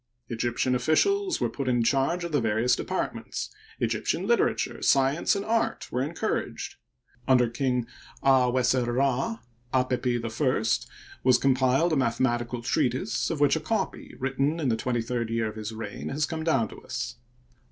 [0.29, 5.45] Egyptian officials were put in charge of the various departments; Egyptian liter ature, science, and
[5.45, 6.77] art were encouraged.
[7.27, 7.85] Under King
[8.23, 9.39] Ad oueser Rd,
[9.71, 15.03] Apepi /, was compiled a mathematidd treatise, of which a copy, written in the twenty
[15.03, 17.17] third year of his reign, has come down to us.